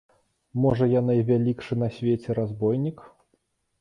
Можа, 0.61 0.87
я 0.93 1.01
найвялікшы 1.09 1.73
на 1.85 1.91
свеце 1.99 2.29
разбойнік? 2.41 2.97